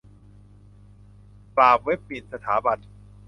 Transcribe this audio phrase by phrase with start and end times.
[1.55, 2.77] ปราบเว็บหมิ่นสถาบัน